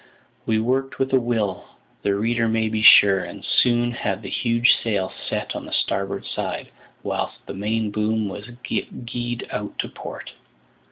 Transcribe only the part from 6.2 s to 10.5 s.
side, whilst the main boom was guyed out to port.